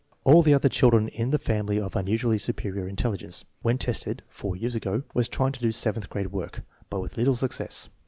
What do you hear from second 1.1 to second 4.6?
the family of unusually superior intelligence. When tested (four